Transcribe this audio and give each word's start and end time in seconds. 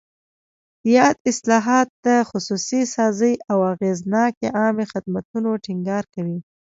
یاد 0.95 1.17
اصلاحات 1.31 1.87
د 2.05 2.07
خصوصي 2.29 2.81
سازۍ 2.95 3.33
او 3.51 3.57
اغېزناکو 3.73 4.45
عامه 4.59 4.85
خدمتونو 4.93 5.49
ټینګار 5.65 6.03
کوي. 6.13 6.37